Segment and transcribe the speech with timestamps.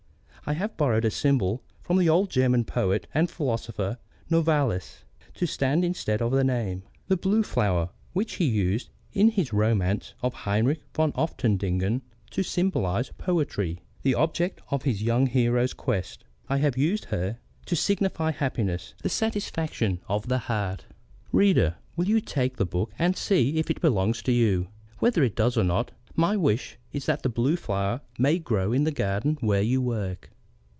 [0.43, 5.85] I have borrowed a symbol from the old German poet and philosopher, Novalis, to stand
[5.85, 6.83] instead of a name.
[7.07, 12.01] The Blue Flower which he used in his romance of Heinrich von Ofterdingen
[12.31, 17.75] to symbolise Poetry, the object of his young hero's quest, I have used here to
[17.75, 20.85] signify happiness, the satisfaction of the heart.
[21.31, 24.67] Reader, will you take the book and see if it belongs to you?
[24.99, 28.83] Whether it does or not, my wish is that the Blue Flower may grow in
[28.83, 30.29] the garden where you work.